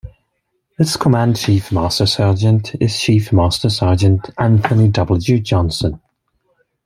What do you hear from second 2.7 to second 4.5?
is Chief Master Sergeant